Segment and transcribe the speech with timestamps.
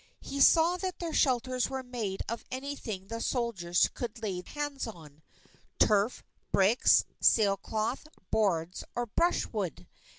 [0.19, 5.21] He saw that their shelters were made of anything the soldiers could lay hands on,
[5.77, 9.85] turf, bricks, sail cloth, boards, or brushwood.